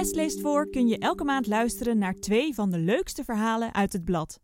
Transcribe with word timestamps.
Best 0.00 0.14
leest 0.14 0.40
voor 0.40 0.70
kun 0.70 0.88
je 0.88 0.98
elke 0.98 1.24
maand 1.24 1.46
luisteren 1.46 1.98
naar 1.98 2.14
twee 2.14 2.54
van 2.54 2.70
de 2.70 2.78
leukste 2.78 3.24
verhalen 3.24 3.74
uit 3.74 3.92
het 3.92 4.04
blad. 4.04 4.40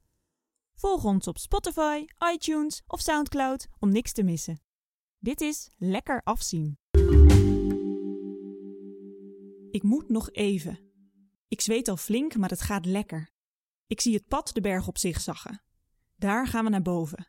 Volg 0.74 1.04
ons 1.04 1.26
op 1.26 1.38
Spotify, 1.38 2.04
iTunes 2.34 2.82
of 2.86 3.00
Soundcloud 3.00 3.66
om 3.78 3.92
niks 3.92 4.12
te 4.12 4.22
missen. 4.22 4.60
Dit 5.18 5.40
is 5.40 5.70
Lekker 5.76 6.20
Afzien. 6.24 6.78
Ik 9.70 9.82
moet 9.82 10.08
nog 10.08 10.30
even. 10.30 10.78
Ik 11.48 11.60
zweet 11.60 11.88
al 11.88 11.96
flink, 11.96 12.36
maar 12.36 12.50
het 12.50 12.60
gaat 12.60 12.86
lekker. 12.86 13.30
Ik 13.86 14.00
zie 14.00 14.14
het 14.14 14.28
pad 14.28 14.50
de 14.52 14.60
berg 14.60 14.88
op 14.88 14.98
zich 14.98 15.20
zaggen. 15.20 15.62
Daar 16.16 16.46
gaan 16.46 16.64
we 16.64 16.70
naar 16.70 16.82
boven. 16.82 17.26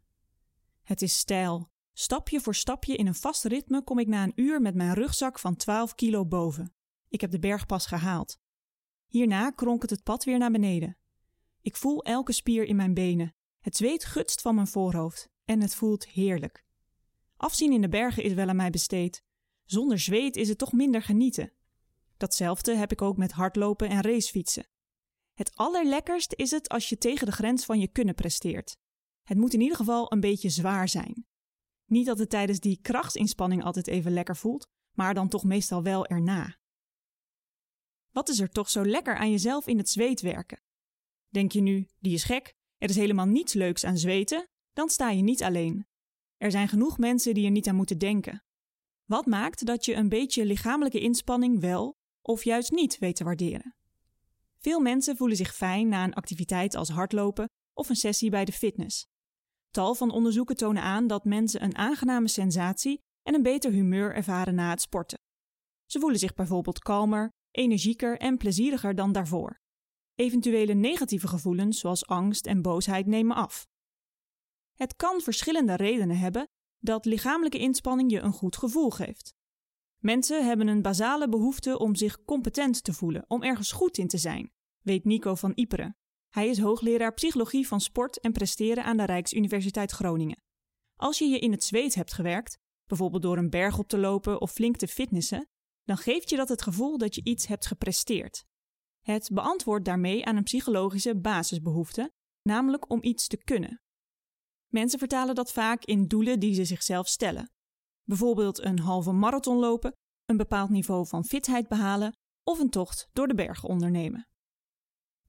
Het 0.83 1.01
is 1.01 1.17
steil. 1.17 1.69
Stapje 1.93 2.41
voor 2.41 2.55
stapje 2.55 2.95
in 2.95 3.07
een 3.07 3.15
vast 3.15 3.43
ritme 3.43 3.83
kom 3.83 3.99
ik 3.99 4.07
na 4.07 4.23
een 4.23 4.33
uur 4.35 4.61
met 4.61 4.75
mijn 4.75 4.93
rugzak 4.93 5.39
van 5.39 5.55
12 5.55 5.95
kilo 5.95 6.25
boven. 6.25 6.76
Ik 7.09 7.21
heb 7.21 7.31
de 7.31 7.39
berg 7.39 7.65
pas 7.65 7.85
gehaald. 7.85 8.39
Hierna 9.07 9.51
kronkelt 9.51 9.89
het 9.89 10.03
pad 10.03 10.23
weer 10.23 10.37
naar 10.37 10.51
beneden. 10.51 10.97
Ik 11.61 11.75
voel 11.75 12.03
elke 12.03 12.31
spier 12.31 12.63
in 12.63 12.75
mijn 12.75 12.93
benen. 12.93 13.35
Het 13.59 13.75
zweet 13.75 14.05
gutst 14.05 14.41
van 14.41 14.55
mijn 14.55 14.67
voorhoofd 14.67 15.29
en 15.45 15.61
het 15.61 15.75
voelt 15.75 16.07
heerlijk. 16.07 16.65
Afzien 17.37 17.71
in 17.71 17.81
de 17.81 17.89
bergen 17.89 18.23
is 18.23 18.33
wel 18.33 18.47
aan 18.47 18.55
mij 18.55 18.69
besteed. 18.69 19.23
Zonder 19.65 19.99
zweet 19.99 20.35
is 20.35 20.49
het 20.49 20.57
toch 20.57 20.71
minder 20.71 21.01
genieten. 21.01 21.51
Datzelfde 22.17 22.75
heb 22.75 22.91
ik 22.91 23.01
ook 23.01 23.17
met 23.17 23.31
hardlopen 23.31 23.89
en 23.89 24.01
racefietsen. 24.01 24.67
Het 25.33 25.55
allerlekkerst 25.55 26.33
is 26.33 26.51
het 26.51 26.69
als 26.69 26.89
je 26.89 26.97
tegen 26.97 27.25
de 27.25 27.31
grens 27.31 27.65
van 27.65 27.79
je 27.79 27.87
kunnen 27.87 28.15
presteert. 28.15 28.77
Het 29.23 29.37
moet 29.37 29.53
in 29.53 29.61
ieder 29.61 29.77
geval 29.77 30.11
een 30.11 30.19
beetje 30.19 30.49
zwaar 30.49 30.89
zijn. 30.89 31.25
Niet 31.85 32.05
dat 32.05 32.19
het 32.19 32.29
tijdens 32.29 32.59
die 32.59 32.79
krachtsinspanning 32.81 33.63
altijd 33.63 33.87
even 33.87 34.13
lekker 34.13 34.35
voelt, 34.35 34.67
maar 34.91 35.13
dan 35.13 35.29
toch 35.29 35.43
meestal 35.43 35.83
wel 35.83 36.05
erna. 36.05 36.57
Wat 38.17 38.29
is 38.29 38.39
er 38.39 38.49
toch 38.49 38.69
zo 38.69 38.85
lekker 38.85 39.15
aan 39.15 39.31
jezelf 39.31 39.67
in 39.67 39.77
het 39.77 39.89
zweet 39.89 40.21
werken? 40.21 40.61
Denk 41.29 41.51
je 41.51 41.61
nu, 41.61 41.87
die 41.99 42.13
is 42.13 42.23
gek, 42.23 42.53
er 42.77 42.89
is 42.89 42.95
helemaal 42.95 43.25
niets 43.25 43.53
leuks 43.53 43.83
aan 43.83 43.97
zweten? 43.97 44.47
Dan 44.73 44.89
sta 44.89 45.09
je 45.09 45.21
niet 45.21 45.43
alleen. 45.43 45.87
Er 46.37 46.51
zijn 46.51 46.67
genoeg 46.67 46.97
mensen 46.97 47.33
die 47.33 47.45
er 47.45 47.51
niet 47.51 47.67
aan 47.67 47.75
moeten 47.75 47.97
denken. 47.97 48.43
Wat 49.05 49.25
maakt 49.25 49.65
dat 49.65 49.85
je 49.85 49.93
een 49.93 50.09
beetje 50.09 50.45
lichamelijke 50.45 50.99
inspanning 50.99 51.59
wel 51.59 51.97
of 52.21 52.43
juist 52.43 52.71
niet 52.71 52.97
weet 52.97 53.15
te 53.15 53.23
waarderen? 53.23 53.75
Veel 54.59 54.79
mensen 54.79 55.17
voelen 55.17 55.37
zich 55.37 55.55
fijn 55.55 55.87
na 55.87 56.03
een 56.03 56.13
activiteit 56.13 56.75
als 56.75 56.89
hardlopen 56.89 57.49
of 57.73 57.89
een 57.89 57.95
sessie 57.95 58.29
bij 58.29 58.45
de 58.45 58.51
fitness. 58.51 59.07
Tal 59.69 59.95
van 59.95 60.11
onderzoeken 60.11 60.55
tonen 60.55 60.83
aan 60.83 61.07
dat 61.07 61.25
mensen 61.25 61.63
een 61.63 61.75
aangename 61.75 62.27
sensatie 62.27 63.01
en 63.23 63.33
een 63.33 63.43
beter 63.43 63.71
humeur 63.71 64.15
ervaren 64.15 64.55
na 64.55 64.69
het 64.69 64.81
sporten. 64.81 65.19
Ze 65.85 65.99
voelen 65.99 66.19
zich 66.19 66.33
bijvoorbeeld 66.33 66.79
kalmer, 66.79 67.35
energieker 67.57 68.17
en 68.17 68.37
plezieriger 68.37 68.95
dan 68.95 69.11
daarvoor. 69.11 69.59
Eventuele 70.15 70.73
negatieve 70.73 71.27
gevoelens 71.27 71.79
zoals 71.79 72.05
angst 72.05 72.45
en 72.45 72.61
boosheid 72.61 73.05
nemen 73.05 73.35
af. 73.35 73.67
Het 74.75 74.95
kan 74.95 75.21
verschillende 75.21 75.75
redenen 75.75 76.17
hebben 76.17 76.47
dat 76.79 77.05
lichamelijke 77.05 77.57
inspanning 77.57 78.11
je 78.11 78.19
een 78.19 78.31
goed 78.31 78.57
gevoel 78.57 78.89
geeft. 78.89 79.35
Mensen 79.97 80.45
hebben 80.45 80.67
een 80.67 80.81
basale 80.81 81.29
behoefte 81.29 81.79
om 81.79 81.95
zich 81.95 82.23
competent 82.23 82.83
te 82.83 82.93
voelen, 82.93 83.25
om 83.27 83.43
ergens 83.43 83.71
goed 83.71 83.97
in 83.97 84.07
te 84.07 84.17
zijn, 84.17 84.51
weet 84.81 85.05
Nico 85.05 85.35
van 85.35 85.51
Iperen. 85.55 85.97
Hij 86.29 86.47
is 86.47 86.59
hoogleraar 86.59 87.13
psychologie 87.13 87.67
van 87.67 87.81
sport 87.81 88.19
en 88.19 88.31
presteren 88.31 88.83
aan 88.83 88.97
de 88.97 89.05
Rijksuniversiteit 89.05 89.91
Groningen. 89.91 90.41
Als 90.95 91.17
je 91.17 91.25
je 91.25 91.39
in 91.39 91.51
het 91.51 91.63
zweet 91.63 91.95
hebt 91.95 92.13
gewerkt, 92.13 92.59
bijvoorbeeld 92.85 93.21
door 93.21 93.37
een 93.37 93.49
berg 93.49 93.77
op 93.77 93.87
te 93.87 93.97
lopen 93.97 94.41
of 94.41 94.51
flink 94.51 94.75
te 94.75 94.87
fitnessen, 94.87 95.47
dan 95.87 95.97
geeft 95.97 96.29
je 96.29 96.35
dat 96.35 96.49
het 96.49 96.61
gevoel 96.61 96.97
dat 96.97 97.15
je 97.15 97.23
iets 97.23 97.47
hebt 97.47 97.65
gepresteerd. 97.65 98.45
Het 99.01 99.29
beantwoordt 99.33 99.85
daarmee 99.85 100.25
aan 100.25 100.35
een 100.35 100.43
psychologische 100.43 101.15
basisbehoefte, 101.15 102.11
namelijk 102.41 102.89
om 102.89 103.03
iets 103.03 103.27
te 103.27 103.37
kunnen. 103.37 103.81
Mensen 104.67 104.99
vertalen 104.99 105.35
dat 105.35 105.51
vaak 105.51 105.83
in 105.83 106.07
doelen 106.07 106.39
die 106.39 106.53
ze 106.53 106.65
zichzelf 106.65 107.07
stellen. 107.07 107.51
Bijvoorbeeld 108.03 108.63
een 108.63 108.79
halve 108.79 109.11
marathon 109.11 109.57
lopen, 109.57 109.91
een 110.25 110.37
bepaald 110.37 110.69
niveau 110.69 111.07
van 111.07 111.25
fitheid 111.25 111.67
behalen 111.67 112.17
of 112.43 112.59
een 112.59 112.69
tocht 112.69 113.07
door 113.11 113.27
de 113.27 113.35
bergen 113.35 113.69
ondernemen. 113.69 114.27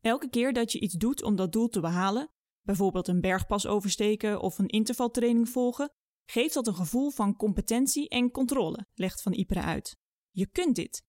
Elke 0.01 0.29
keer 0.31 0.53
dat 0.53 0.73
je 0.73 0.81
iets 0.81 0.95
doet 0.95 1.23
om 1.23 1.37
dat 1.37 1.53
doel 1.53 1.69
te 1.69 1.81
behalen, 1.81 2.29
bijvoorbeeld 2.63 3.09
een 3.09 3.21
bergpas 3.21 3.67
oversteken 3.67 4.41
of 4.41 4.59
een 4.59 4.69
intervaltraining 4.69 5.49
volgen, 5.49 5.91
geeft 6.31 6.55
dat 6.55 6.67
een 6.67 6.75
gevoel 6.75 7.11
van 7.11 7.37
competentie 7.37 8.09
en 8.09 8.31
controle, 8.31 8.87
legt 8.95 9.23
Van 9.23 9.33
Iperen 9.33 9.65
uit. 9.65 9.97
Je 10.39 10.47
kunt 10.47 10.77
dit. 10.77 11.03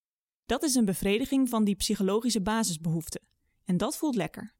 Dat 0.46 0.64
is 0.64 0.76
een 0.76 0.86
bevrediging 0.86 1.50
van 1.50 1.64
die 1.64 1.76
psychologische 1.76 2.42
basisbehoefte. 2.42 3.22
En 3.66 3.78
dat 3.78 3.98
voelt 3.98 4.16
lekker. 4.16 4.56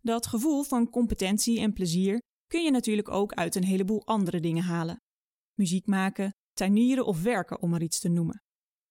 Dat 0.00 0.26
gevoel 0.26 0.62
van 0.62 0.90
competentie 0.90 1.60
en 1.60 1.72
plezier 1.72 2.22
kun 2.46 2.62
je 2.62 2.70
natuurlijk 2.70 3.08
ook 3.08 3.32
uit 3.32 3.54
een 3.54 3.64
heleboel 3.64 4.06
andere 4.06 4.40
dingen 4.40 4.62
halen. 4.62 5.02
Muziek 5.54 5.86
maken, 5.86 6.34
tuinieren 6.52 7.06
of 7.06 7.22
werken, 7.22 7.62
om 7.62 7.70
maar 7.70 7.82
iets 7.82 8.00
te 8.00 8.08
noemen. 8.08 8.42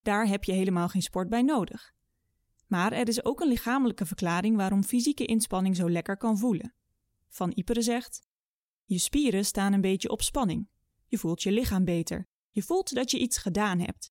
Daar 0.02 0.28
heb 0.28 0.44
je 0.44 0.52
helemaal 0.52 0.90
geen 0.90 1.02
sport 1.02 1.30
bij 1.30 1.42
nodig. 1.42 1.94
Maar 2.68 2.92
er 2.92 3.08
is 3.08 3.26
ook 3.26 3.42
een 3.42 3.48
lichamelijke 3.48 4.06
verklaring 4.06 4.56
waarom 4.56 4.84
fysieke 4.84 5.26
inspanning 5.26 5.76
zo 5.76 5.90
lekker 5.90 6.18
kan 6.18 6.38
voelen. 6.38 6.76
Van 7.28 7.52
Iperen 7.56 7.84
zegt: 7.84 8.22
Je 8.84 8.98
spieren 8.98 9.46
staan 9.46 9.74
een 9.74 9.82
beetje 9.82 10.10
op 10.10 10.22
spanning. 10.22 10.70
Je 11.08 11.18
voelt 11.18 11.44
je 11.44 11.52
lichaam 11.52 11.86
beter. 11.86 12.28
Je 12.50 12.64
voelt 12.64 12.94
dat 12.94 13.12
je 13.12 13.20
iets 13.20 13.38
gedaan 13.38 13.80
hebt. 13.80 14.11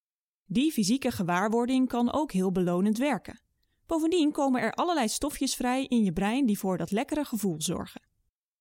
Die 0.52 0.72
fysieke 0.72 1.10
gewaarwording 1.10 1.88
kan 1.88 2.12
ook 2.12 2.32
heel 2.32 2.52
belonend 2.52 2.98
werken. 2.98 3.40
Bovendien 3.86 4.32
komen 4.32 4.60
er 4.60 4.72
allerlei 4.72 5.08
stofjes 5.08 5.54
vrij 5.54 5.86
in 5.86 6.04
je 6.04 6.12
brein 6.12 6.46
die 6.46 6.58
voor 6.58 6.78
dat 6.78 6.90
lekkere 6.90 7.24
gevoel 7.24 7.60
zorgen. 7.60 8.02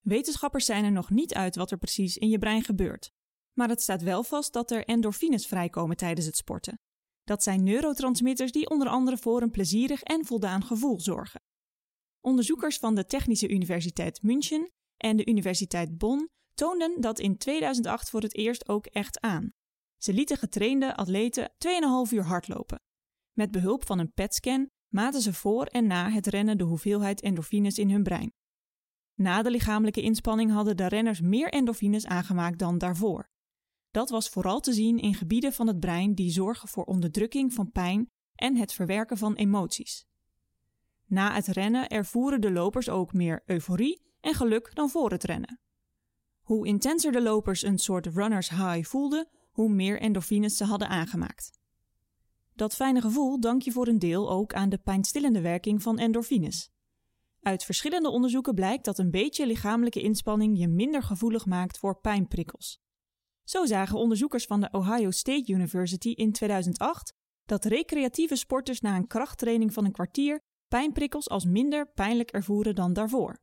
Wetenschappers 0.01 0.66
zijn 0.66 0.83
er 0.83 0.91
nog 0.91 1.09
niet 1.09 1.33
uit 1.33 1.55
wat 1.55 1.72
er 1.72 1.78
precies 1.78 2.17
in 2.17 2.29
je 2.29 2.38
brein 2.38 2.63
gebeurt. 2.63 3.11
Maar 3.53 3.69
het 3.69 3.81
staat 3.81 4.01
wel 4.01 4.23
vast 4.23 4.53
dat 4.53 4.72
er 4.72 4.85
endorfines 4.85 5.47
vrijkomen 5.47 5.97
tijdens 5.97 6.25
het 6.25 6.38
sporten. 6.38 6.79
Dat 7.23 7.44
zijn 7.44 7.63
neurotransmitters 7.63 8.51
die 8.51 8.69
onder 8.69 8.88
andere 8.88 9.17
voor 9.17 9.41
een 9.41 9.51
plezierig 9.51 10.01
en 10.01 10.25
voldaan 10.25 10.63
gevoel 10.63 10.99
zorgen. 10.99 11.41
Onderzoekers 12.22 12.78
van 12.78 12.95
de 12.95 13.05
Technische 13.05 13.49
Universiteit 13.49 14.22
München 14.22 14.72
en 14.97 15.17
de 15.17 15.25
Universiteit 15.25 15.97
Bonn 15.97 16.29
toonden 16.53 17.01
dat 17.01 17.19
in 17.19 17.38
2008 17.38 18.09
voor 18.09 18.22
het 18.22 18.35
eerst 18.35 18.69
ook 18.69 18.85
echt 18.85 19.19
aan. 19.19 19.53
Ze 19.99 20.13
lieten 20.13 20.37
getrainde 20.37 20.95
atleten 20.95 21.51
2,5 22.07 22.13
uur 22.13 22.23
hardlopen. 22.23 22.81
Met 23.33 23.51
behulp 23.51 23.85
van 23.85 23.99
een 23.99 24.13
PET-scan 24.13 24.69
maten 24.87 25.21
ze 25.21 25.33
voor 25.33 25.65
en 25.65 25.87
na 25.87 26.09
het 26.09 26.27
rennen 26.27 26.57
de 26.57 26.63
hoeveelheid 26.63 27.21
endorfines 27.21 27.77
in 27.77 27.91
hun 27.91 28.03
brein. 28.03 28.33
Na 29.15 29.41
de 29.41 29.51
lichamelijke 29.51 30.01
inspanning 30.01 30.51
hadden 30.51 30.77
de 30.77 30.87
renners 30.87 31.21
meer 31.21 31.51
endorfines 31.51 32.05
aangemaakt 32.05 32.59
dan 32.59 32.77
daarvoor. 32.77 33.29
Dat 33.91 34.09
was 34.09 34.29
vooral 34.29 34.59
te 34.59 34.73
zien 34.73 34.97
in 34.97 35.13
gebieden 35.13 35.53
van 35.53 35.67
het 35.67 35.79
brein 35.79 36.16
die 36.16 36.31
zorgen 36.31 36.67
voor 36.67 36.83
onderdrukking 36.83 37.53
van 37.53 37.71
pijn 37.71 38.09
en 38.35 38.55
het 38.55 38.73
verwerken 38.73 39.17
van 39.17 39.35
emoties. 39.35 40.05
Na 41.05 41.33
het 41.33 41.47
rennen 41.47 41.87
ervoeren 41.87 42.41
de 42.41 42.51
lopers 42.51 42.89
ook 42.89 43.13
meer 43.13 43.43
euforie 43.45 44.01
en 44.19 44.33
geluk 44.33 44.75
dan 44.75 44.89
voor 44.89 45.11
het 45.11 45.23
rennen. 45.23 45.59
Hoe 46.39 46.67
intenser 46.67 47.11
de 47.11 47.21
lopers 47.21 47.63
een 47.63 47.77
soort 47.77 48.05
runners 48.05 48.49
high 48.49 48.83
voelden, 48.89 49.29
hoe 49.59 49.70
meer 49.70 50.00
endorfines 50.00 50.58
ze 50.58 50.64
hadden 50.64 50.88
aangemaakt. 50.88 51.59
Dat 52.56 52.75
fijne 52.75 53.02
gevoel 53.02 53.40
dank 53.40 53.62
je 53.62 53.72
voor 53.72 53.88
een 53.88 54.00
deel 54.00 54.31
ook 54.31 54.53
aan 54.53 54.70
de 54.70 54.78
pijnstillende 54.78 55.42
werking 55.42 55.81
van 55.81 55.97
endorfines. 55.97 56.72
Uit 57.42 57.64
verschillende 57.64 58.09
onderzoeken 58.09 58.56
blijkt 58.56 58.86
dat 58.86 58.97
een 58.97 59.12
beetje 59.12 59.46
lichamelijke 59.46 60.02
inspanning 60.02 60.59
je 60.59 60.68
minder 60.68 61.03
gevoelig 61.03 61.46
maakt 61.46 61.78
voor 61.78 62.00
pijnprikkels. 62.00 62.81
Zo 63.44 63.66
zagen 63.66 63.97
onderzoekers 63.97 64.46
van 64.46 64.62
de 64.62 64.70
Ohio 64.72 65.12
State 65.12 65.52
University 65.52 66.09
in 66.09 66.31
2008 66.31 67.14
dat 67.46 67.66
recreatieve 67.66 68.35
sporters 68.35 68.82
na 68.82 68.96
een 68.96 69.08
krachttraining 69.08 69.73
van 69.73 69.85
een 69.85 69.91
kwartier 69.91 70.41
pijnprikkels 70.67 71.29
als 71.29 71.46
minder 71.46 71.91
pijnlijk 71.91 72.32
ervoeren 72.32 72.76
dan 72.76 72.94
daarvoor. 72.94 73.40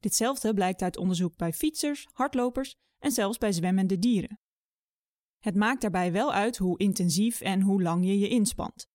Ditzelfde 0.00 0.54
blijkt 0.54 0.82
uit 0.82 0.96
onderzoek 0.96 1.36
bij 1.36 1.52
fietsers, 1.52 2.08
hardlopers 2.12 2.74
en 2.98 3.12
zelfs 3.12 3.38
bij 3.38 3.52
zwemmende 3.52 3.98
dieren. 3.98 4.38
Het 5.40 5.54
maakt 5.54 5.80
daarbij 5.80 6.12
wel 6.12 6.32
uit 6.32 6.56
hoe 6.56 6.78
intensief 6.78 7.40
en 7.40 7.60
hoe 7.60 7.82
lang 7.82 8.04
je 8.04 8.18
je 8.18 8.28
inspant. 8.28 8.86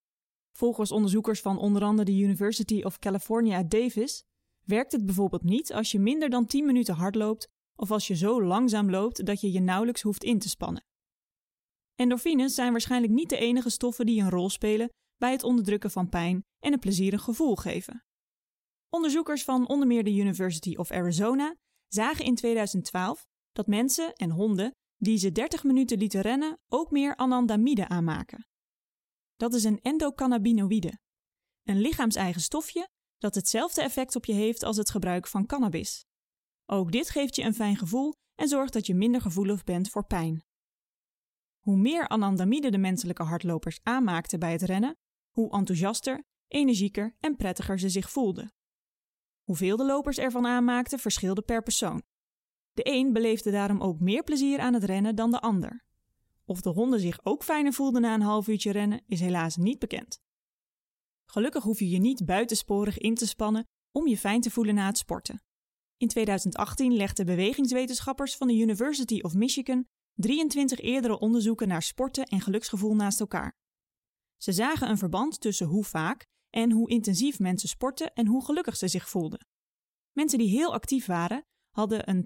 Volgens 0.51 0.91
onderzoekers 0.91 1.41
van 1.41 1.57
onder 1.57 1.83
andere 1.83 2.11
de 2.11 2.17
University 2.17 2.81
of 2.83 2.99
California 2.99 3.57
at 3.57 3.69
Davis 3.69 4.23
werkt 4.63 4.91
het 4.91 5.05
bijvoorbeeld 5.05 5.43
niet 5.43 5.73
als 5.73 5.91
je 5.91 5.99
minder 5.99 6.29
dan 6.29 6.45
10 6.45 6.65
minuten 6.65 6.95
hardloopt 6.95 7.47
of 7.75 7.91
als 7.91 8.07
je 8.07 8.15
zo 8.15 8.43
langzaam 8.43 8.89
loopt 8.89 9.25
dat 9.25 9.41
je 9.41 9.51
je 9.51 9.59
nauwelijks 9.59 10.01
hoeft 10.01 10.23
in 10.23 10.39
te 10.39 10.49
spannen. 10.49 10.85
Endorfines 11.95 12.55
zijn 12.55 12.71
waarschijnlijk 12.71 13.13
niet 13.13 13.29
de 13.29 13.37
enige 13.37 13.69
stoffen 13.69 14.05
die 14.05 14.21
een 14.21 14.29
rol 14.29 14.49
spelen 14.49 14.89
bij 15.17 15.31
het 15.31 15.43
onderdrukken 15.43 15.91
van 15.91 16.09
pijn 16.09 16.43
en 16.59 16.73
een 16.73 16.79
plezierig 16.79 17.21
gevoel 17.21 17.55
geven. 17.55 18.03
Onderzoekers 18.89 19.43
van 19.43 19.67
onder 19.67 19.87
meer 19.87 20.03
de 20.03 20.15
University 20.15 20.75
of 20.75 20.91
Arizona 20.91 21.55
zagen 21.87 22.25
in 22.25 22.35
2012 22.35 23.25
dat 23.51 23.67
mensen 23.67 24.13
en 24.13 24.29
honden 24.29 24.71
die 24.97 25.17
ze 25.17 25.31
30 25.31 25.63
minuten 25.63 25.97
lieten 25.97 26.21
rennen 26.21 26.59
ook 26.67 26.91
meer 26.91 27.15
anandamide 27.15 27.87
aanmaken. 27.87 28.47
Dat 29.35 29.53
is 29.53 29.63
een 29.63 29.81
endocannabinoïde. 29.81 30.99
een 31.63 31.79
lichaams-eigen 31.81 32.41
stofje 32.41 32.89
dat 33.17 33.35
hetzelfde 33.35 33.81
effect 33.81 34.15
op 34.15 34.25
je 34.25 34.33
heeft 34.33 34.63
als 34.63 34.77
het 34.77 34.89
gebruik 34.89 35.27
van 35.27 35.45
cannabis. 35.45 36.05
Ook 36.65 36.91
dit 36.91 37.09
geeft 37.09 37.35
je 37.35 37.43
een 37.43 37.53
fijn 37.53 37.77
gevoel 37.77 38.13
en 38.35 38.47
zorgt 38.47 38.73
dat 38.73 38.85
je 38.85 38.95
minder 38.95 39.21
gevoelig 39.21 39.63
bent 39.63 39.89
voor 39.89 40.05
pijn. 40.05 40.43
Hoe 41.59 41.77
meer 41.77 42.07
anandamide 42.07 42.71
de 42.71 42.77
menselijke 42.77 43.23
hardlopers 43.23 43.79
aanmaakten 43.83 44.39
bij 44.39 44.51
het 44.51 44.61
rennen, 44.61 44.97
hoe 45.31 45.51
enthousiaster, 45.51 46.23
energieker 46.47 47.15
en 47.19 47.35
prettiger 47.35 47.79
ze 47.79 47.89
zich 47.89 48.11
voelden. 48.11 48.53
Hoeveel 49.43 49.77
de 49.77 49.85
lopers 49.85 50.17
ervan 50.17 50.45
aanmaakten 50.45 50.99
verschilde 50.99 51.41
per 51.41 51.63
persoon. 51.63 52.03
De 52.75 52.81
een 52.83 53.13
beleefde 53.13 53.51
daarom 53.51 53.81
ook 53.81 53.99
meer 53.99 54.23
plezier 54.23 54.59
aan 54.59 54.73
het 54.73 54.83
rennen 54.83 55.15
dan 55.15 55.31
de 55.31 55.41
ander. 55.41 55.85
Of 56.45 56.61
de 56.61 56.69
honden 56.69 56.99
zich 56.99 57.19
ook 57.23 57.43
fijner 57.43 57.73
voelden 57.73 58.01
na 58.01 58.13
een 58.13 58.21
half 58.21 58.47
uurtje 58.47 58.71
rennen, 58.71 59.03
is 59.07 59.19
helaas 59.19 59.55
niet 59.55 59.79
bekend. 59.79 60.21
Gelukkig 61.25 61.63
hoef 61.63 61.79
je 61.79 61.89
je 61.89 61.99
niet 61.99 62.25
buitensporig 62.25 62.97
in 62.97 63.15
te 63.15 63.27
spannen 63.27 63.67
om 63.91 64.07
je 64.07 64.17
fijn 64.17 64.41
te 64.41 64.51
voelen 64.51 64.75
na 64.75 64.85
het 64.85 64.97
sporten. 64.97 65.43
In 65.97 66.07
2018 66.07 66.93
legden 66.93 67.25
bewegingswetenschappers 67.25 68.35
van 68.35 68.47
de 68.47 68.55
University 68.55 69.19
of 69.21 69.33
Michigan 69.33 69.87
23 70.13 70.79
eerdere 70.79 71.19
onderzoeken 71.19 71.67
naar 71.67 71.81
sporten 71.81 72.25
en 72.25 72.41
geluksgevoel 72.41 72.95
naast 72.95 73.19
elkaar. 73.19 73.57
Ze 74.37 74.51
zagen 74.51 74.89
een 74.89 74.97
verband 74.97 75.41
tussen 75.41 75.67
hoe 75.67 75.83
vaak 75.83 76.27
en 76.49 76.71
hoe 76.71 76.89
intensief 76.89 77.39
mensen 77.39 77.69
sporten 77.69 78.13
en 78.13 78.27
hoe 78.27 78.45
gelukkig 78.45 78.77
ze 78.77 78.87
zich 78.87 79.09
voelden. 79.09 79.47
Mensen 80.11 80.39
die 80.39 80.49
heel 80.49 80.73
actief 80.73 81.05
waren, 81.05 81.45
hadden 81.75 82.09
een 82.09 82.25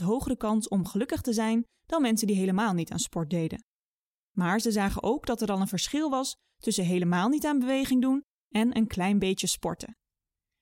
52% 0.00 0.04
hogere 0.04 0.36
kans 0.36 0.68
om 0.68 0.86
gelukkig 0.86 1.20
te 1.20 1.32
zijn 1.32 1.64
dan 1.86 2.02
mensen 2.02 2.26
die 2.26 2.36
helemaal 2.36 2.72
niet 2.72 2.90
aan 2.90 2.98
sport 2.98 3.30
deden. 3.30 3.64
Maar 4.36 4.60
ze 4.60 4.70
zagen 4.70 5.02
ook 5.02 5.26
dat 5.26 5.40
er 5.40 5.50
al 5.50 5.60
een 5.60 5.68
verschil 5.68 6.10
was 6.10 6.36
tussen 6.56 6.84
helemaal 6.84 7.28
niet 7.28 7.46
aan 7.46 7.58
beweging 7.58 8.02
doen 8.02 8.22
en 8.48 8.76
een 8.76 8.86
klein 8.86 9.18
beetje 9.18 9.46
sporten. 9.46 9.96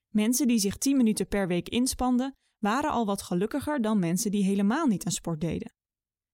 Mensen 0.09 0.47
die 0.47 0.59
zich 0.59 0.77
10 0.77 0.97
minuten 0.97 1.29
per 1.29 1.47
week 1.47 1.69
inspanden, 1.69 2.33
waren 2.59 2.91
al 2.91 3.07
wat 3.07 3.23
gelukkiger 3.23 3.81
dan 3.81 3.99
mensen 3.99 4.31
die 4.31 4.45
helemaal 4.45 4.87
niet 4.87 5.05
aan 5.05 5.13
sport 5.13 5.41
deden. 5.41 5.73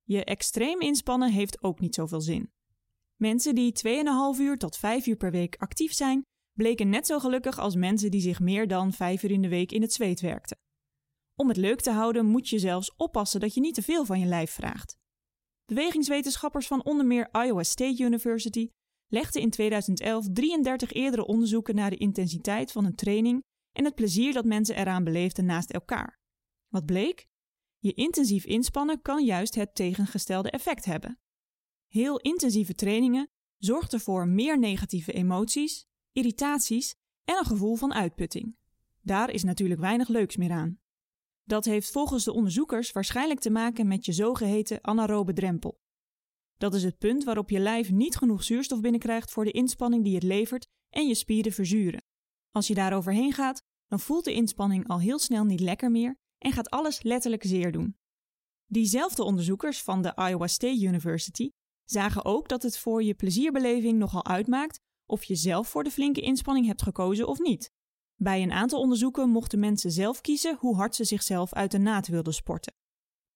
Je 0.02 0.24
extreem 0.24 0.80
inspannen 0.80 1.32
heeft 1.32 1.62
ook 1.62 1.80
niet 1.80 1.94
zoveel 1.94 2.20
zin. 2.20 2.52
Mensen 3.16 3.54
die 3.54 3.72
2,5 4.34 4.40
uur 4.40 4.58
tot 4.58 4.76
5 4.76 5.06
uur 5.06 5.16
per 5.16 5.30
week 5.30 5.56
actief 5.56 5.92
zijn, 5.92 6.22
bleken 6.52 6.88
net 6.88 7.06
zo 7.06 7.18
gelukkig 7.18 7.58
als 7.58 7.74
mensen 7.74 8.10
die 8.10 8.20
zich 8.20 8.40
meer 8.40 8.68
dan 8.68 8.92
5 8.92 9.22
uur 9.22 9.30
in 9.30 9.42
de 9.42 9.48
week 9.48 9.72
in 9.72 9.82
het 9.82 9.92
zweet 9.92 10.20
werkten. 10.20 10.56
Om 11.36 11.48
het 11.48 11.56
leuk 11.56 11.80
te 11.80 11.90
houden 11.90 12.26
moet 12.26 12.48
je 12.48 12.58
zelfs 12.58 12.94
oppassen 12.96 13.40
dat 13.40 13.54
je 13.54 13.60
niet 13.60 13.74
te 13.74 13.82
veel 13.82 14.04
van 14.04 14.20
je 14.20 14.26
lijf 14.26 14.50
vraagt. 14.50 14.96
Bewegingswetenschappers 15.64 16.66
van 16.66 16.84
onder 16.84 17.06
meer 17.06 17.28
Iowa 17.32 17.62
State 17.62 18.02
University 18.02 18.68
legden 19.06 19.42
in 19.42 19.50
2011 19.50 20.26
33 20.32 20.92
eerdere 20.92 21.26
onderzoeken 21.26 21.74
naar 21.74 21.90
de 21.90 21.96
intensiteit 21.96 22.72
van 22.72 22.84
een 22.84 22.94
training 22.94 23.42
en 23.72 23.84
het 23.84 23.94
plezier 23.94 24.32
dat 24.32 24.44
mensen 24.44 24.76
eraan 24.76 25.04
beleefden 25.04 25.44
naast 25.44 25.70
elkaar. 25.70 26.18
Wat 26.68 26.86
bleek? 26.86 27.26
Je 27.78 27.92
intensief 27.92 28.44
inspannen 28.44 29.02
kan 29.02 29.24
juist 29.24 29.54
het 29.54 29.74
tegengestelde 29.74 30.50
effect 30.50 30.84
hebben. 30.84 31.18
Heel 31.86 32.18
intensieve 32.20 32.74
trainingen 32.74 33.28
zorgden 33.58 34.00
voor 34.00 34.28
meer 34.28 34.58
negatieve 34.58 35.12
emoties, 35.12 35.86
irritaties 36.12 36.94
en 37.24 37.38
een 37.38 37.44
gevoel 37.44 37.76
van 37.76 37.94
uitputting. 37.94 38.56
Daar 39.00 39.30
is 39.30 39.42
natuurlijk 39.42 39.80
weinig 39.80 40.08
leuks 40.08 40.36
meer 40.36 40.50
aan. 40.50 40.78
Dat 41.44 41.64
heeft 41.64 41.90
volgens 41.90 42.24
de 42.24 42.32
onderzoekers 42.32 42.92
waarschijnlijk 42.92 43.40
te 43.40 43.50
maken 43.50 43.88
met 43.88 44.04
je 44.04 44.12
zogeheten 44.12 44.84
anaerobe 44.84 45.32
drempel. 45.32 45.78
Dat 46.56 46.74
is 46.74 46.82
het 46.82 46.98
punt 46.98 47.24
waarop 47.24 47.50
je 47.50 47.58
lijf 47.58 47.90
niet 47.90 48.16
genoeg 48.16 48.44
zuurstof 48.44 48.80
binnenkrijgt 48.80 49.30
voor 49.30 49.44
de 49.44 49.50
inspanning 49.50 50.04
die 50.04 50.14
het 50.14 50.22
levert 50.22 50.66
en 50.90 51.06
je 51.06 51.14
spieren 51.14 51.52
verzuren. 51.52 52.04
Als 52.50 52.66
je 52.66 52.74
daar 52.74 52.96
overheen 52.96 53.32
gaat, 53.32 53.62
dan 53.86 54.00
voelt 54.00 54.24
de 54.24 54.32
inspanning 54.32 54.88
al 54.88 55.00
heel 55.00 55.18
snel 55.18 55.44
niet 55.44 55.60
lekker 55.60 55.90
meer 55.90 56.16
en 56.38 56.52
gaat 56.52 56.70
alles 56.70 57.02
letterlijk 57.02 57.44
zeer 57.44 57.72
doen. 57.72 57.96
Diezelfde 58.66 59.22
onderzoekers 59.22 59.82
van 59.82 60.02
de 60.02 60.12
Iowa 60.16 60.46
State 60.46 60.82
University 60.82 61.50
zagen 61.84 62.24
ook 62.24 62.48
dat 62.48 62.62
het 62.62 62.78
voor 62.78 63.02
je 63.02 63.14
plezierbeleving 63.14 63.98
nogal 63.98 64.24
uitmaakt 64.24 64.80
of 65.06 65.24
je 65.24 65.34
zelf 65.34 65.68
voor 65.68 65.84
de 65.84 65.90
flinke 65.90 66.20
inspanning 66.20 66.66
hebt 66.66 66.82
gekozen 66.82 67.28
of 67.28 67.38
niet. 67.38 67.70
Bij 68.16 68.42
een 68.42 68.52
aantal 68.52 68.80
onderzoeken 68.80 69.30
mochten 69.30 69.58
mensen 69.58 69.90
zelf 69.90 70.20
kiezen 70.20 70.56
hoe 70.58 70.76
hard 70.76 70.94
ze 70.94 71.04
zichzelf 71.04 71.52
uit 71.52 71.70
de 71.70 71.78
naad 71.78 72.06
wilden 72.06 72.34
sporten. 72.34 72.74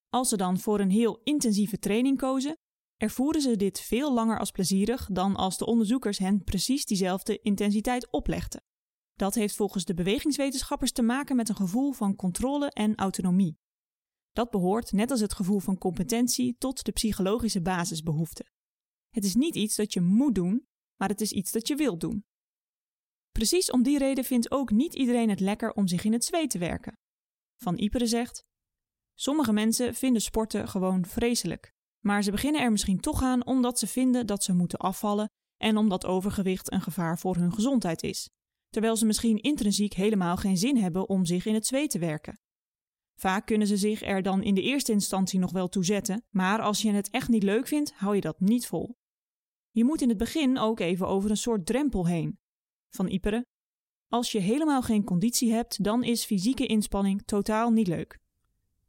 Als 0.08 0.28
ze 0.28 0.36
dan 0.36 0.58
voor 0.58 0.80
een 0.80 0.90
heel 0.90 1.20
intensieve 1.22 1.78
training 1.78 2.19
kozen, 2.19 2.58
ervoeren 2.96 3.40
ze 3.40 3.56
dit 3.56 3.80
veel 3.80 4.14
langer 4.14 4.38
als 4.38 4.50
plezierig 4.50 5.08
dan 5.12 5.36
als 5.36 5.58
de 5.58 5.66
onderzoekers 5.66 6.19
hen 6.19 6.44
precies 6.44 6.84
diezelfde 6.84 7.38
intensiteit 7.38 8.10
oplegden. 8.10 8.62
Dat 9.14 9.34
heeft 9.34 9.56
volgens 9.56 9.84
de 9.84 9.94
bewegingswetenschappers 9.94 10.92
te 10.92 11.02
maken 11.02 11.36
met 11.36 11.48
een 11.48 11.56
gevoel 11.56 11.92
van 11.92 12.16
controle 12.16 12.70
en 12.70 12.94
autonomie. 12.94 13.58
Dat 14.32 14.50
behoort, 14.50 14.92
net 14.92 15.10
als 15.10 15.20
het 15.20 15.34
gevoel 15.34 15.58
van 15.58 15.78
competentie, 15.78 16.56
tot 16.58 16.84
de 16.84 16.92
psychologische 16.92 17.62
basisbehoeften. 17.62 18.52
Het 19.08 19.24
is 19.24 19.34
niet 19.34 19.54
iets 19.54 19.76
dat 19.76 19.92
je 19.92 20.00
moet 20.00 20.34
doen, 20.34 20.66
maar 20.96 21.08
het 21.08 21.20
is 21.20 21.32
iets 21.32 21.50
dat 21.50 21.69
je 21.69 21.74
wilt 21.74 22.00
doen. 22.00 22.24
Precies 23.38 23.70
om 23.70 23.82
die 23.82 23.99
reden 23.99 24.25
vindt 24.25 24.50
ook 24.50 24.70
niet 24.70 24.94
iedereen 24.94 25.29
het 25.29 25.40
lekker 25.40 25.73
om 25.73 25.88
zich 25.88 26.05
in 26.05 26.12
het 26.12 26.25
zweet 26.25 26.50
te 26.50 26.58
werken. 26.58 26.99
Van 27.56 27.79
Iperen 27.79 28.08
zegt: 28.08 28.44
Sommige 29.14 29.52
mensen 29.52 29.94
vinden 29.94 30.23
sporten 30.23 30.69
gewoon 30.69 31.06
vreselijk, 31.06 31.73
maar 32.05 32.23
ze 32.23 32.31
beginnen 32.31 32.61
er 32.61 32.70
misschien 32.70 33.00
toch 33.00 33.23
aan 33.23 33.46
omdat 33.46 33.79
ze 33.79 33.87
vinden 33.87 34.26
dat 34.26 34.44
ze 34.44 34.55
moeten 34.55 34.79
afvallen 34.79 35.31
en 35.56 35.76
omdat 35.76 36.06
overgewicht 36.06 36.73
een 36.73 36.81
gevaar 36.81 37.19
voor 37.19 37.37
hun 37.37 37.52
gezondheid 37.52 38.02
is, 38.02 38.29
terwijl 38.69 38.96
ze 38.96 39.06
misschien 39.06 39.43
intrinsiek 39.43 39.94
helemaal 39.94 40.37
geen 40.37 40.56
zin 40.56 40.76
hebben 40.76 41.08
om 41.08 41.25
zich 41.25 41.46
in 41.46 41.55
het 41.55 41.67
zweet 41.67 41.91
te 41.91 41.99
werken. 41.99 42.41
Vaak 43.20 43.46
kunnen 43.46 43.67
ze 43.67 43.76
zich 43.76 44.02
er 44.02 44.23
dan 44.23 44.43
in 44.43 44.55
de 44.55 44.62
eerste 44.62 44.93
instantie 44.93 45.38
nog 45.38 45.52
wel 45.52 45.69
toe 45.69 45.84
zetten, 45.84 46.25
maar 46.31 46.61
als 46.61 46.82
je 46.82 46.93
het 46.93 47.11
echt 47.11 47.29
niet 47.29 47.43
leuk 47.43 47.67
vindt, 47.67 47.93
hou 47.93 48.14
je 48.14 48.20
dat 48.20 48.41
niet 48.41 48.67
vol. 48.67 48.96
Je 49.70 49.84
moet 49.84 50.02
in 50.02 50.08
het 50.08 50.19
begin 50.19 50.58
ook 50.58 50.81
even 50.81 51.06
over 51.08 51.31
een 51.31 51.37
soort 51.37 51.67
drempel 51.67 52.06
heen. 52.06 52.38
Van 52.88 53.08
Iperen. 53.08 53.46
Als 54.08 54.32
je 54.32 54.38
helemaal 54.38 54.82
geen 54.82 55.05
conditie 55.05 55.52
hebt, 55.52 55.85
dan 55.85 56.05
is 56.05 56.25
fysieke 56.25 56.67
inspanning 56.67 57.23
totaal 57.25 57.70
niet 57.70 57.87
leuk. 57.87 58.19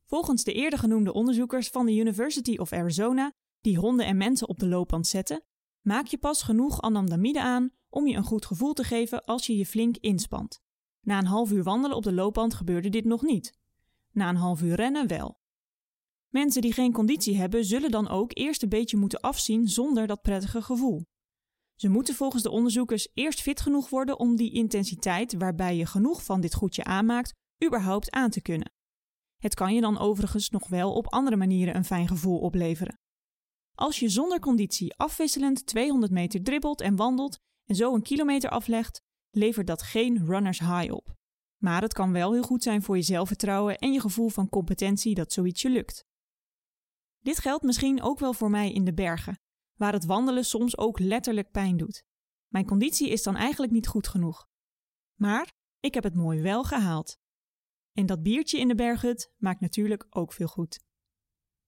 Volgens 0.05 0.43
de 0.43 0.53
eerder 0.53 0.79
genoemde 0.79 1.13
onderzoekers 1.13 1.67
van 1.67 1.85
de 1.85 1.95
University 1.95 2.57
of 2.57 2.73
Arizona, 2.73 3.33
die 3.61 3.77
honden 3.77 4.05
en 4.05 4.17
mensen 4.17 4.47
op 4.47 4.59
de 4.59 4.67
loopband 4.67 5.07
zetten, 5.07 5.43
maak 5.81 6.05
je 6.05 6.17
pas 6.17 6.41
genoeg 6.41 6.81
anandamide 6.81 7.41
aan 7.41 7.71
om 7.89 8.07
je 8.07 8.15
een 8.15 8.23
goed 8.23 8.45
gevoel 8.45 8.73
te 8.73 8.83
geven 8.83 9.23
als 9.25 9.45
je 9.45 9.57
je 9.57 9.65
flink 9.65 9.97
inspant. 9.97 10.59
Na 11.01 11.17
een 11.17 11.25
half 11.25 11.51
uur 11.51 11.63
wandelen 11.63 11.97
op 11.97 12.03
de 12.03 12.13
loopband 12.13 12.53
gebeurde 12.53 12.89
dit 12.89 13.05
nog 13.05 13.21
niet. 13.21 13.57
Na 14.11 14.29
een 14.29 14.35
half 14.35 14.61
uur 14.61 14.75
rennen 14.75 15.07
wel. 15.07 15.39
Mensen 16.29 16.61
die 16.61 16.73
geen 16.73 16.93
conditie 16.93 17.37
hebben, 17.37 17.65
zullen 17.65 17.91
dan 17.91 18.07
ook 18.07 18.31
eerst 18.33 18.63
een 18.63 18.69
beetje 18.69 18.97
moeten 18.97 19.19
afzien 19.19 19.67
zonder 19.67 20.07
dat 20.07 20.21
prettige 20.21 20.61
gevoel. 20.61 21.05
Ze 21.79 21.89
moeten 21.89 22.15
volgens 22.15 22.43
de 22.43 22.49
onderzoekers 22.49 23.07
eerst 23.13 23.41
fit 23.41 23.61
genoeg 23.61 23.89
worden 23.89 24.19
om 24.19 24.35
die 24.35 24.53
intensiteit 24.53 25.33
waarbij 25.33 25.75
je 25.75 25.85
genoeg 25.85 26.23
van 26.23 26.41
dit 26.41 26.53
goedje 26.53 26.83
aanmaakt, 26.83 27.33
überhaupt 27.65 28.11
aan 28.11 28.29
te 28.29 28.41
kunnen. 28.41 28.71
Het 29.37 29.53
kan 29.53 29.73
je 29.73 29.81
dan 29.81 29.97
overigens 29.97 30.49
nog 30.49 30.67
wel 30.67 30.93
op 30.93 31.07
andere 31.07 31.35
manieren 31.35 31.75
een 31.75 31.85
fijn 31.85 32.07
gevoel 32.07 32.39
opleveren. 32.39 32.99
Als 33.75 33.99
je 33.99 34.09
zonder 34.09 34.39
conditie 34.39 34.95
afwisselend 34.95 35.65
200 35.65 36.11
meter 36.11 36.43
dribbelt 36.43 36.81
en 36.81 36.95
wandelt 36.95 37.37
en 37.65 37.75
zo 37.75 37.93
een 37.93 38.01
kilometer 38.01 38.49
aflegt, 38.49 39.01
levert 39.29 39.67
dat 39.67 39.81
geen 39.81 40.25
runners 40.25 40.59
high 40.59 40.93
op. 40.93 41.13
Maar 41.63 41.81
het 41.81 41.93
kan 41.93 42.11
wel 42.11 42.33
heel 42.33 42.43
goed 42.43 42.63
zijn 42.63 42.81
voor 42.81 42.95
je 42.95 43.03
zelfvertrouwen 43.03 43.77
en 43.77 43.93
je 43.93 43.99
gevoel 43.99 44.29
van 44.29 44.49
competentie 44.49 45.15
dat 45.15 45.33
zoiets 45.33 45.61
je 45.61 45.69
lukt. 45.69 46.05
Dit 47.19 47.39
geldt 47.39 47.63
misschien 47.63 48.01
ook 48.01 48.19
wel 48.19 48.33
voor 48.33 48.49
mij 48.49 48.71
in 48.71 48.85
de 48.85 48.93
bergen, 48.93 49.39
waar 49.79 49.93
het 49.93 50.05
wandelen 50.05 50.45
soms 50.45 50.77
ook 50.77 50.99
letterlijk 50.99 51.51
pijn 51.51 51.77
doet. 51.77 52.03
Mijn 52.47 52.65
conditie 52.65 53.09
is 53.09 53.23
dan 53.23 53.35
eigenlijk 53.35 53.71
niet 53.71 53.87
goed 53.87 54.07
genoeg. 54.07 54.47
Maar 55.15 55.53
ik 55.79 55.93
heb 55.93 56.03
het 56.03 56.15
mooi 56.15 56.41
wel 56.41 56.63
gehaald. 56.63 57.17
En 57.93 58.05
dat 58.05 58.23
biertje 58.23 58.59
in 58.59 58.67
de 58.67 58.75
berghut 58.75 59.33
maakt 59.37 59.59
natuurlijk 59.59 60.05
ook 60.09 60.33
veel 60.33 60.47
goed. 60.47 60.79